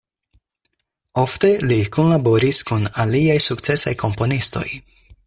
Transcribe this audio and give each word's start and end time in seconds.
Ofte 1.23 1.51
li 1.71 1.77
kunlaboris 1.97 2.63
kun 2.71 2.89
aliaj 3.05 3.39
sukcesaj 3.49 3.95
komponistoj. 4.07 4.69